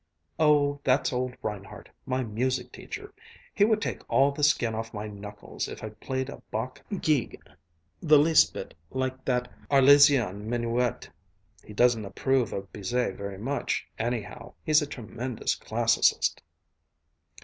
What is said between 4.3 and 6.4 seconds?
the skin off my knuckles if I played